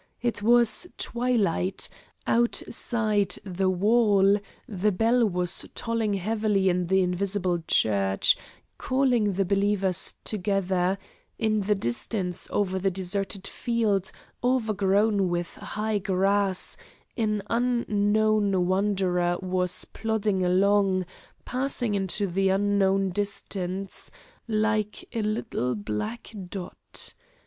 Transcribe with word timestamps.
It 0.19 0.41
was 0.41 0.87
twilight; 0.97 1.87
outside 2.25 3.35
the 3.45 3.69
wall 3.69 4.39
the 4.67 4.91
bell 4.91 5.29
was 5.29 5.69
tolling 5.75 6.15
heavily 6.15 6.69
in 6.69 6.87
the 6.87 7.01
invisible 7.01 7.61
church, 7.67 8.35
calling 8.79 9.33
the 9.33 9.45
believers 9.45 10.15
together; 10.23 10.97
in 11.37 11.59
the 11.61 11.75
distance, 11.75 12.49
over 12.51 12.79
the 12.79 12.89
deserted 12.89 13.45
field, 13.45 14.11
overgrown 14.43 15.29
with 15.29 15.53
high 15.53 15.99
grass, 15.99 16.77
an 17.15 17.43
unknown 17.47 18.65
wanderer 18.65 19.37
was 19.39 19.85
plodding 19.85 20.43
along, 20.43 21.05
passing 21.45 21.93
into 21.93 22.25
the 22.25 22.49
unknown 22.49 23.11
distance, 23.11 24.09
like 24.47 25.07
a 25.13 25.21
little 25.21 25.75
black 25.75 26.33
dot. 26.49 27.13